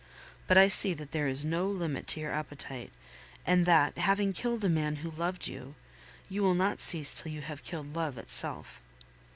But 0.47 0.57
I 0.57 0.67
see 0.67 0.95
that 0.95 1.11
there 1.11 1.27
is 1.27 1.45
no 1.45 1.67
limit 1.67 2.07
to 2.07 2.19
your 2.19 2.31
appetite, 2.31 2.91
and 3.45 3.67
that, 3.67 3.99
having 3.99 4.33
killed 4.33 4.65
a 4.65 4.67
man 4.67 4.95
who 5.05 5.11
loved 5.11 5.45
you, 5.45 5.75
you 6.27 6.41
will 6.41 6.55
not 6.55 6.81
cease 6.81 7.13
till 7.13 7.31
you 7.31 7.41
have 7.41 7.61
killed 7.61 7.95
love 7.95 8.17
itself. 8.17 8.81